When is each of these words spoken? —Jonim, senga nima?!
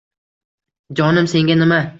—Jonim, 1.01 1.31
senga 1.37 1.63
nima?! 1.63 1.83